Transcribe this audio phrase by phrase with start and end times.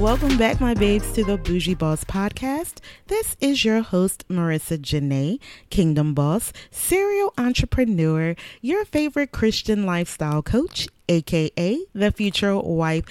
[0.00, 0.36] Welcome.
[0.36, 2.78] Back, my babes, to the Bougie Boss Podcast.
[3.06, 5.38] This is your host, Marica Janaé,
[5.70, 13.04] Kingdom Boss, serial entrepreneur, your favorite Christian lifestyle coach, aka the future wife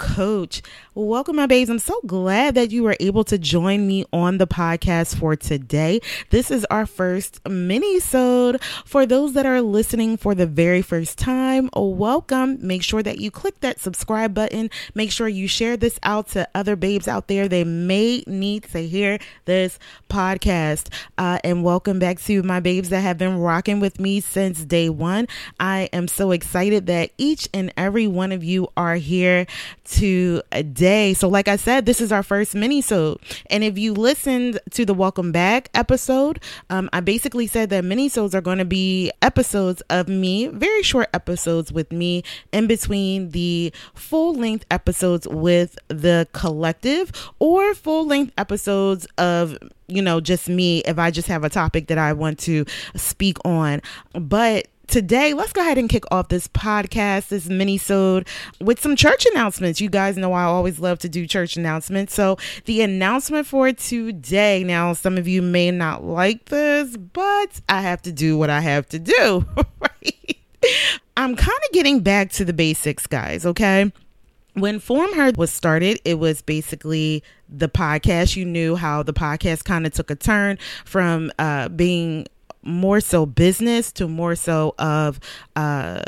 [0.00, 0.62] coach.
[0.94, 1.68] Welcome, my babes.
[1.68, 6.00] I'm so glad that you were able to join me on the podcast for today.
[6.30, 8.62] This is our first mini-sode.
[8.86, 12.66] For those that are listening for the very first time, welcome.
[12.66, 14.70] Make sure that you click that subscribe button.
[14.94, 17.46] Make sure you share this out to other babes out there.
[17.46, 19.78] They may need to hear this
[20.08, 20.88] podcast.
[21.18, 24.88] Uh, and welcome back to my babes that have been rocking with me since day
[24.88, 25.28] one.
[25.60, 29.46] I am so excited that each and every one of you are here
[29.90, 31.14] to a day.
[31.14, 32.82] So, like I said, this is our first mini
[33.50, 38.08] and if you listened to the welcome back episode, um, I basically said that mini
[38.34, 43.72] are going to be episodes of me, very short episodes with me in between the
[43.94, 49.56] full length episodes with the collective or full length episodes of
[49.88, 52.64] you know just me if I just have a topic that I want to
[52.96, 53.82] speak on.
[54.12, 58.26] But today let's go ahead and kick off this podcast this mini-sode
[58.60, 59.80] with some church announcements.
[59.80, 64.64] You guys know i always love to do church announcements so the announcement for today
[64.64, 68.60] now some of you may not like this but i have to do what i
[68.60, 69.46] have to do
[69.80, 70.36] right?
[71.16, 73.92] I'm kind of getting back to the basics guys okay?
[74.54, 78.34] When Form Her was started, it was basically the podcast.
[78.34, 82.26] You knew how the podcast kind of took a turn from uh, being
[82.62, 85.18] more so business to more so of
[85.56, 86.02] uh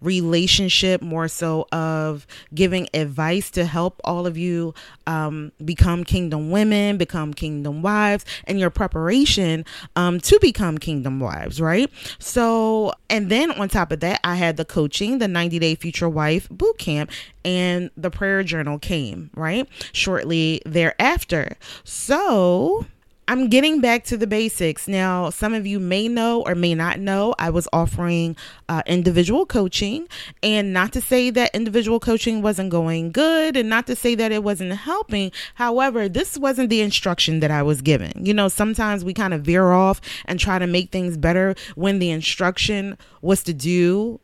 [0.00, 4.74] relationship, more so of giving advice to help all of you
[5.06, 9.64] um, become kingdom women, become kingdom wives, and your preparation
[9.96, 11.90] um, to become kingdom wives, right?
[12.18, 16.08] So, and then on top of that, I had the coaching, the 90 day future
[16.08, 17.10] wife boot camp,
[17.44, 19.68] and the prayer journal came, right?
[19.92, 21.56] Shortly thereafter.
[21.84, 22.86] So,
[23.30, 24.88] I'm getting back to the basics.
[24.88, 28.34] Now, some of you may know or may not know, I was offering
[28.68, 30.08] uh, individual coaching,
[30.42, 34.32] and not to say that individual coaching wasn't going good, and not to say that
[34.32, 35.30] it wasn't helping.
[35.54, 38.10] However, this wasn't the instruction that I was given.
[38.16, 42.00] You know, sometimes we kind of veer off and try to make things better when
[42.00, 44.18] the instruction was to do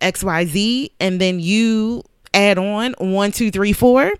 [0.00, 2.04] XYZ, and then you
[2.36, 4.12] add on one, two, three, four.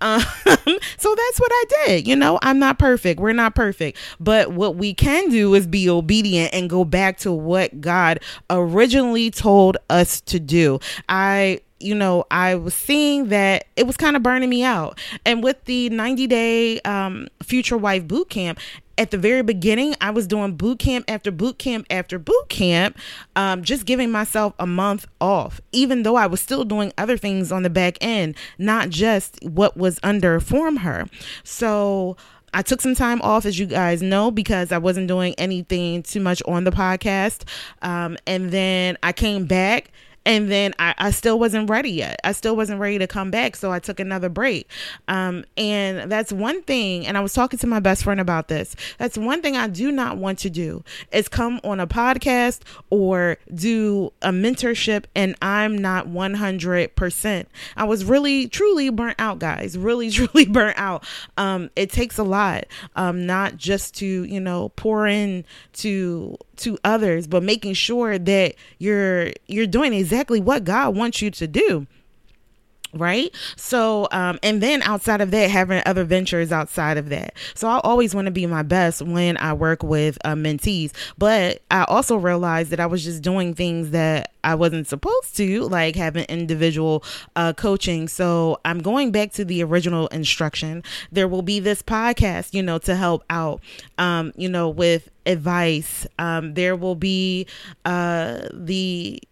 [0.00, 2.06] Um, so that's what I did.
[2.06, 3.18] You know, I'm not perfect.
[3.18, 3.98] We're not perfect.
[4.20, 9.30] But what we can do is be obedient and go back to what God originally
[9.30, 10.78] told us to do.
[11.08, 14.98] I you know, I was seeing that it was kind of burning me out.
[15.26, 18.60] And with the 90 day um, future wife boot camp,
[18.98, 22.98] at the very beginning, I was doing boot camp after boot camp after boot camp,
[23.36, 27.50] um, just giving myself a month off, even though I was still doing other things
[27.50, 31.06] on the back end, not just what was under Form Her.
[31.44, 32.16] So,
[32.54, 36.20] I took some time off, as you guys know, because I wasn't doing anything too
[36.20, 37.48] much on the podcast.
[37.80, 39.90] Um, and then I came back
[40.24, 42.20] and then I, I still wasn't ready yet.
[42.24, 44.68] I still wasn't ready to come back, so I took another break.
[45.08, 47.06] Um, and that's one thing.
[47.06, 48.76] And I was talking to my best friend about this.
[48.98, 53.36] That's one thing I do not want to do is come on a podcast or
[53.54, 57.46] do a mentorship, and I'm not 100%.
[57.76, 59.76] I was really truly burnt out, guys.
[59.76, 61.04] Really truly burnt out.
[61.36, 62.66] Um, it takes a lot,
[62.96, 65.44] um, not just to you know pour in
[65.74, 71.30] to to others, but making sure that you're you're doing exactly what God wants you
[71.30, 71.86] to do
[72.94, 73.34] right?
[73.56, 77.34] So um and then outside of that having other ventures outside of that.
[77.54, 80.92] So i always want to be my best when i work with uh, mentees.
[81.18, 85.62] But i also realized that i was just doing things that i wasn't supposed to
[85.68, 87.04] like having individual
[87.36, 88.08] uh, coaching.
[88.08, 90.82] So i'm going back to the original instruction.
[91.10, 93.62] There will be this podcast you know to help out
[93.98, 96.06] um you know with advice.
[96.18, 97.46] Um there will be
[97.84, 99.22] uh the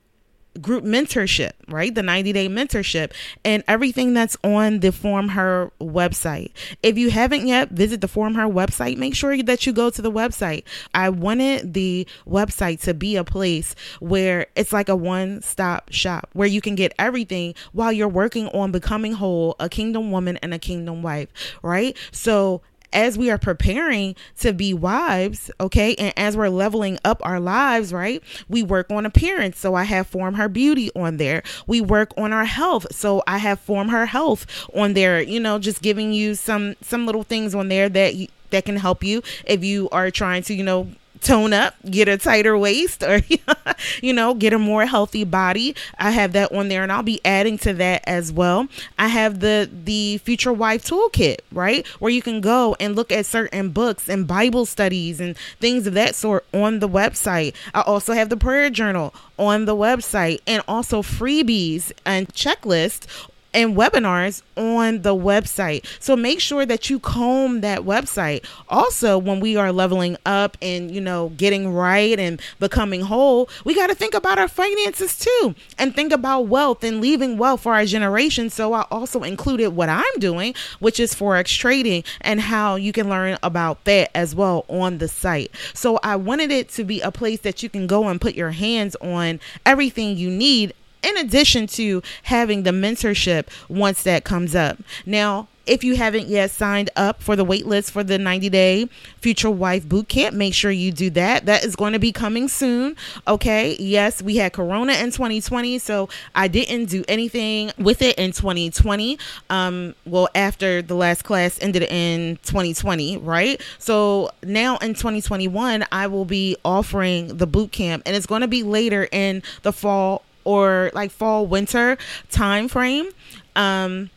[0.61, 1.95] group mentorship, right?
[1.95, 3.13] The 90 day mentorship
[3.45, 6.51] and everything that's on the Form Her website.
[6.83, 8.97] If you haven't yet, visit the Form Her website.
[8.97, 10.65] Make sure that you go to the website.
[10.95, 16.29] I wanted the website to be a place where it's like a one stop shop
[16.33, 20.53] where you can get everything while you're working on becoming whole, a kingdom woman and
[20.53, 21.29] a kingdom wife,
[21.63, 21.97] right?
[22.13, 22.63] So
[22.93, 27.93] as we are preparing to be wives, okay, and as we're leveling up our lives,
[27.93, 29.59] right, we work on appearance.
[29.59, 31.43] So I have Form Her Beauty on there.
[31.67, 32.95] We work on our health.
[32.95, 37.07] So I have Form Her Health on there, you know, just giving you some some
[37.07, 40.55] little things on there that you, that can help you if you are trying to,
[40.55, 40.89] you know,
[41.21, 43.21] tone up, get a tighter waist, or
[44.03, 45.75] you know, get a more healthy body.
[45.99, 48.69] I have that on there, and I'll be adding to that as well.
[48.99, 53.27] I have the the Future Wife Toolkit, right, where you can go and look at
[53.27, 57.55] certain books and Bible studies and things of that sort on the website.
[57.75, 63.07] I also have the prayer journal on the website, and also freebies and checklists
[63.53, 65.85] and webinars on the website.
[65.99, 68.45] So make sure that you comb that website.
[68.69, 73.75] Also, when we are leveling up and, you know, getting right and becoming whole, we
[73.75, 77.75] got to think about our finances too and think about wealth and leaving wealth for
[77.75, 78.51] our generation.
[78.51, 83.09] So I also included what I'm doing, which is Forex trading and how you can
[83.09, 85.51] learn about that as well on the site.
[85.75, 88.51] So I wanted it to be a place that you can go and put your
[88.51, 94.79] hands on everything you need in addition to having the mentorship once that comes up.
[95.07, 98.89] Now, if you haven't yet signed up for the waitlist for the 90 day
[99.21, 101.47] future wife boot camp, make sure you do that.
[101.47, 102.97] That is going to be coming soon.
[103.29, 103.77] Okay.
[103.79, 109.17] Yes, we had Corona in 2020, so I didn't do anything with it in 2020.
[109.49, 113.61] Um, well, after the last class ended in 2020, right?
[113.79, 118.49] So now in 2021, I will be offering the boot camp, and it's going to
[118.49, 121.99] be later in the fall or like fall winter
[122.31, 123.09] time frame.
[123.57, 124.11] Um,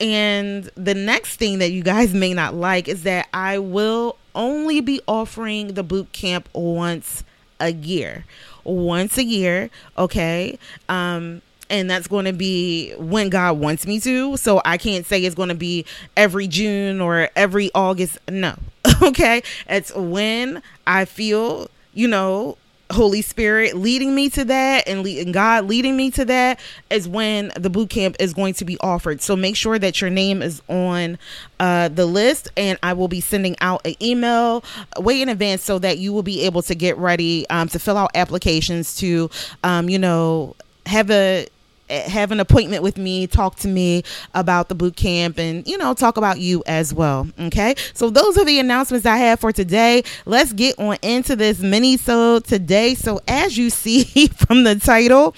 [0.00, 4.80] and the next thing that you guys may not like is that I will only
[4.80, 7.22] be offering the boot camp once
[7.60, 8.24] a year.
[8.64, 10.58] Once a year, okay?
[10.88, 14.36] Um, and that's going to be when God wants me to.
[14.36, 15.84] So I can't say it's going to be
[16.16, 18.18] every June or every August.
[18.28, 18.56] No.
[19.02, 19.42] okay?
[19.68, 22.56] It's when I feel, you know,
[22.90, 26.58] Holy Spirit leading me to that and, le- and, God leading me to that
[26.90, 29.20] is when the boot camp is going to be offered.
[29.20, 31.18] So make sure that your name is on
[31.60, 34.64] uh, the list, and I will be sending out an email
[34.98, 37.96] way in advance so that you will be able to get ready um, to fill
[37.96, 39.30] out applications to,
[39.62, 41.46] um, you know, have a
[41.90, 45.76] Eh, have an appointment with me, talk to me about the boot camp, and you
[45.76, 47.28] know, talk about you as well.
[47.38, 50.04] Okay, so those are the announcements I have for today.
[50.24, 52.94] Let's get on into this mini so today.
[52.94, 55.34] So as you see from the title,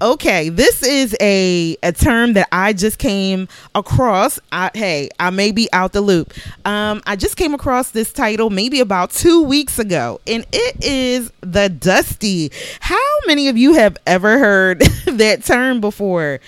[0.00, 4.38] Okay, this is a a term that I just came across.
[4.52, 6.32] I, hey, I may be out the loop.
[6.64, 11.32] Um, I just came across this title maybe about two weeks ago, and it is
[11.40, 12.52] the dusty.
[12.78, 12.96] How
[13.26, 16.38] many of you have ever heard that term before?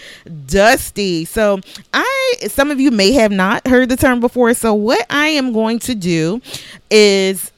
[0.46, 1.24] Dusty.
[1.24, 1.58] So
[1.92, 4.54] I, some of you may have not heard the term before.
[4.54, 6.40] So what I am going to do
[6.88, 7.50] is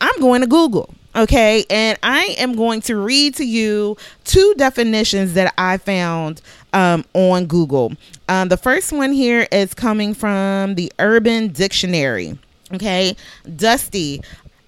[0.00, 0.92] I'm going to Google.
[1.16, 6.42] Okay, and I am going to read to you two definitions that I found
[6.74, 7.94] um, on Google.
[8.28, 12.38] Um, the first one here is coming from the Urban Dictionary.
[12.74, 13.16] Okay,
[13.56, 14.20] Dusty,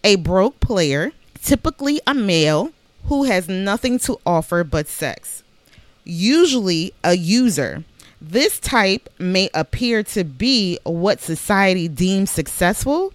[0.02, 1.12] a broke player,
[1.42, 2.72] typically a male
[3.08, 5.42] who has nothing to offer but sex,
[6.04, 7.84] usually a user.
[8.22, 13.12] This type may appear to be what society deems successful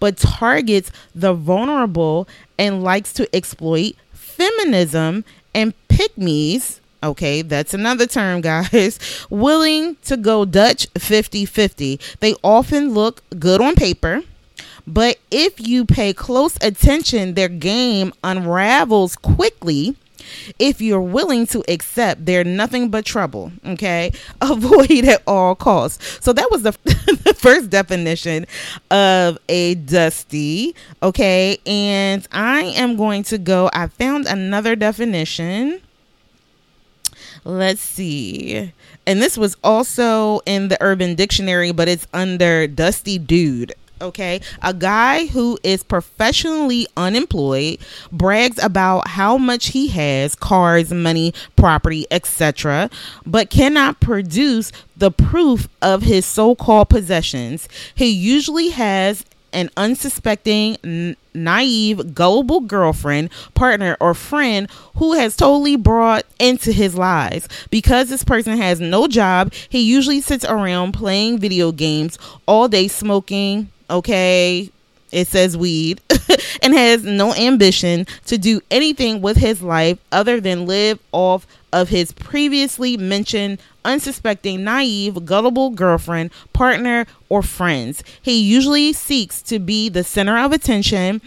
[0.00, 2.28] but targets the vulnerable
[2.58, 6.80] and likes to exploit feminism and pick-mes.
[7.02, 8.98] Okay, that's another term, guys.
[9.30, 12.00] Willing to go Dutch 50 50.
[12.20, 14.22] They often look good on paper,
[14.86, 19.96] but if you pay close attention, their game unravels quickly
[20.58, 24.12] if you're willing to accept they're nothing but trouble okay?
[24.40, 26.18] Avoid at all costs.
[26.24, 26.72] So that was the,
[27.24, 28.46] the first definition
[28.90, 31.58] of a dusty okay?
[31.66, 35.80] And i am going to go i found another definition.
[37.44, 38.72] Let's see.
[39.06, 44.74] And this was also in the urban dictionary but it's under dusty dude okay a
[44.74, 47.78] guy who is professionally unemployed
[48.12, 52.90] brags about how much he has cars money property etc
[53.24, 59.24] but cannot produce the proof of his so-called possessions he usually has
[59.56, 67.48] an unsuspecting, naive, gullible girlfriend, partner, or friend who has totally brought into his lies.
[67.70, 72.86] Because this person has no job, he usually sits around playing video games all day,
[72.86, 74.70] smoking, okay,
[75.12, 76.00] it says weed,
[76.62, 81.88] and has no ambition to do anything with his life other than live off of
[81.88, 88.02] his previously mentioned unsuspecting, naive, gullible girlfriend, partner, or friends.
[88.20, 91.22] He usually seeks to be the center of attention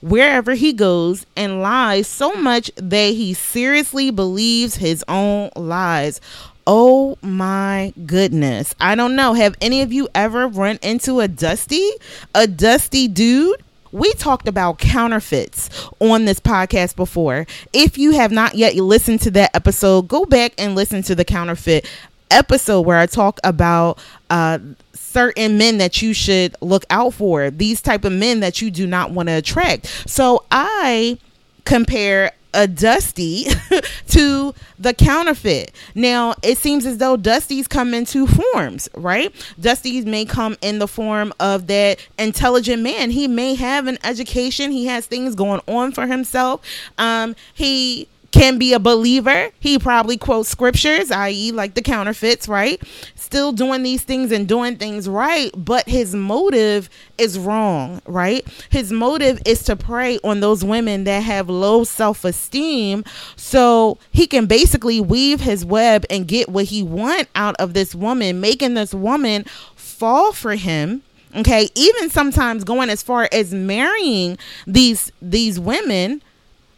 [0.00, 6.20] wherever he goes and lies so much that he seriously believes his own lies.
[6.66, 8.74] Oh my goodness.
[8.80, 9.34] I don't know.
[9.34, 11.88] Have any of you ever run into a dusty?
[12.34, 13.62] A dusty dude?
[13.92, 17.46] We talked about counterfeits on this podcast before.
[17.72, 21.24] If you have not yet listened to that episode, go back and listen to the
[21.24, 21.88] counterfeit
[22.30, 24.58] episode where I talk about uh,
[24.92, 27.50] certain men that you should look out for.
[27.50, 29.86] These type of men that you do not want to attract.
[30.10, 31.18] So I
[31.64, 33.44] compare a Dusty
[34.08, 35.72] to the counterfeit.
[35.94, 39.32] Now, it seems as though Dusties come in two forms, right?
[39.60, 43.10] Dusties may come in the form of that intelligent man.
[43.10, 46.62] He may have an education, he has things going on for himself.
[46.98, 49.50] Um, he can be a believer.
[49.60, 52.80] He probably quotes scriptures, i.e., like the counterfeits, right?
[53.14, 58.46] Still doing these things and doing things right, but his motive is wrong, right?
[58.68, 63.04] His motive is to prey on those women that have low self esteem
[63.36, 67.94] so he can basically weave his web and get what he want out of this
[67.94, 71.02] woman, making this woman fall for him
[71.34, 76.22] okay even sometimes going as far as marrying these these women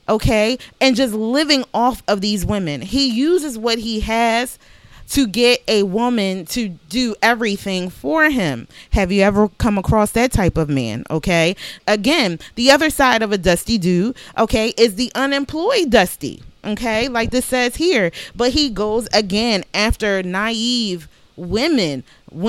[0.09, 2.81] okay, and just living off of these women.
[2.81, 4.59] He uses what he has
[5.11, 8.69] to get a woman to do everything for him.
[8.93, 11.05] Have you ever come across that type of man?
[11.11, 11.57] Okay.
[11.87, 16.43] Again, the other side of a dusty dude, okay, is the unemployed dusty.
[16.65, 17.09] Okay.
[17.09, 18.11] Like this says here.
[18.37, 22.05] But he goes again after naive women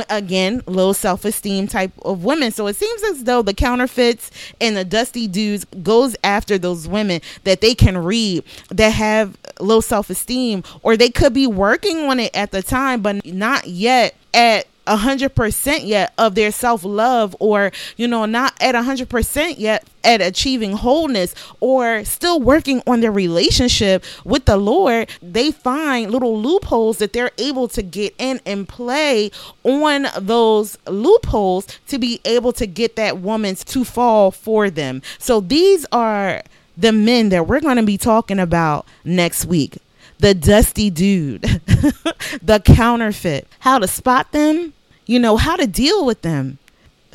[0.10, 2.51] again low self-esteem type of women.
[2.51, 7.22] So it seems as though the counterfeits and the dusty dudes goes after those women
[7.43, 12.36] that they can read that have low self-esteem or they could be working on it
[12.36, 17.36] at the time but not yet at a hundred percent yet of their self love,
[17.39, 22.81] or you know, not at a hundred percent yet at achieving wholeness, or still working
[22.88, 28.15] on their relationship with the Lord, they find little loopholes that they're able to get
[28.17, 29.31] in and play
[29.63, 35.01] on those loopholes to be able to get that woman to fall for them.
[35.19, 36.41] So these are
[36.75, 39.77] the men that we're going to be talking about next week.
[40.19, 41.41] The dusty dude,
[42.41, 44.74] the counterfeit, how to spot them,
[45.10, 46.60] you know, how to deal with them.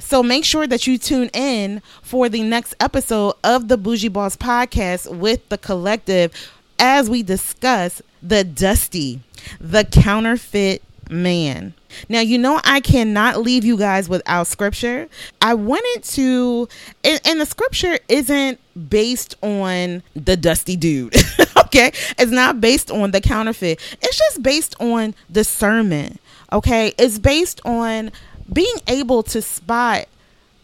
[0.00, 4.36] So make sure that you tune in for the next episode of the Bougie Boss
[4.36, 6.32] podcast with the collective
[6.80, 9.20] as we discuss the dusty,
[9.60, 11.72] the counterfeit man.
[12.08, 15.08] Now, you know, I cannot leave you guys without scripture.
[15.40, 16.68] I wanted to,
[17.04, 18.58] and, and the scripture isn't
[18.88, 21.14] based on the dusty dude,
[21.56, 21.92] okay?
[22.18, 26.20] It's not based on the counterfeit, it's just based on discernment.
[26.52, 28.12] Okay, it's based on
[28.52, 30.06] being able to spot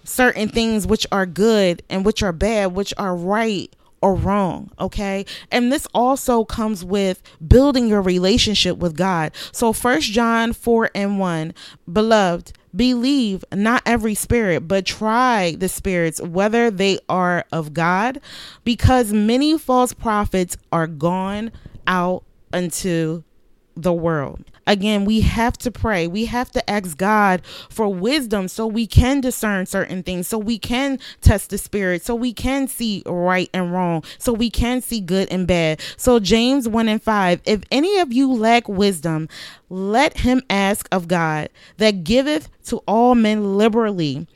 [0.05, 5.27] certain things which are good and which are bad, which are right or wrong, okay?
[5.51, 9.33] And this also comes with building your relationship with God.
[9.53, 11.55] So First John 4 and 1,
[11.93, 18.21] beloved, believe not every spirit, but try the spirits whether they are of God,
[18.65, 21.53] because many false prophets are gone
[21.87, 23.23] out unto
[23.77, 24.45] the world.
[24.67, 26.07] Again, we have to pray.
[26.07, 30.59] We have to ask God for wisdom so we can discern certain things, so we
[30.59, 35.01] can test the spirit, so we can see right and wrong, so we can see
[35.01, 35.81] good and bad.
[35.97, 39.29] So, James 1 and 5 If any of you lack wisdom,
[39.69, 41.49] let him ask of God
[41.79, 44.27] that giveth to all men liberally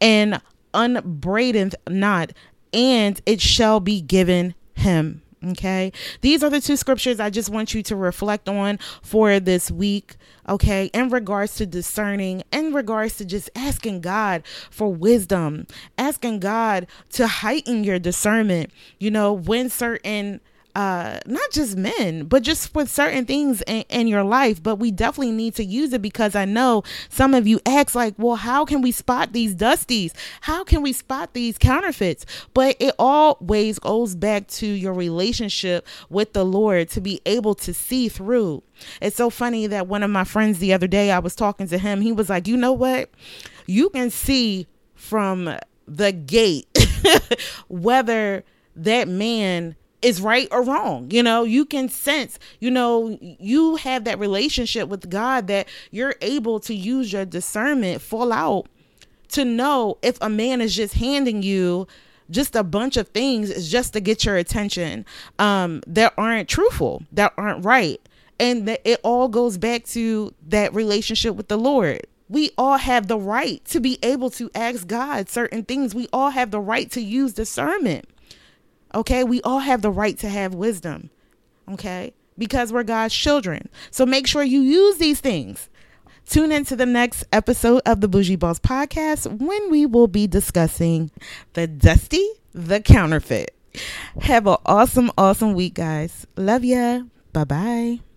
[0.00, 0.40] and
[0.74, 2.32] upbraideth not,
[2.72, 5.22] and it shall be given him.
[5.44, 5.92] Okay.
[6.20, 10.16] These are the two scriptures I just want you to reflect on for this week.
[10.48, 10.86] Okay.
[10.86, 15.66] In regards to discerning, in regards to just asking God for wisdom,
[15.96, 20.40] asking God to heighten your discernment, you know, when certain
[20.78, 24.62] uh not just men but just with certain things in, in, your life.
[24.62, 28.14] But we definitely need to use it because i know some of you ask like
[28.16, 30.12] well how can we spot these dusties?
[30.42, 32.24] How can we spot these counterfeits?
[32.54, 37.74] But it always goes back to your relationship with the lord to be able to
[37.74, 38.62] see through.
[39.02, 41.78] It's so funny that one of my friends the other day i was talking to
[41.78, 42.02] him.
[42.02, 43.10] He was like you know what?
[43.66, 45.58] You can see from
[45.88, 46.68] the gate
[47.68, 48.44] whether
[48.76, 51.10] that man is right or wrong.
[51.10, 56.14] You know, you can sense, you know, you have that relationship with God that you're
[56.20, 58.66] able to use your discernment full out
[59.30, 61.86] to know if a man is just handing you
[62.30, 65.04] just a bunch of things is just to get your attention
[65.38, 68.00] um, that aren't truthful, that aren't right.
[68.40, 72.06] And that it all goes back to that relationship with the Lord.
[72.28, 75.94] We all have the right to be able to ask God certain things.
[75.94, 78.08] We all have the right to use discernment.
[78.94, 79.24] Okay?
[79.24, 81.10] We all have the right to have wisdom.
[81.70, 82.12] Okay?
[82.36, 83.68] Because we're God's children.
[83.90, 85.68] So make sure you use these things.
[86.26, 91.10] Tune into the next episode of the Bougie Boss podcast when we will be discussing
[91.54, 93.54] the dusty, the counterfeit.
[94.20, 96.26] Have an awesome, awesome week, guys.
[96.36, 97.02] Love ya.
[97.32, 98.07] Bye bye.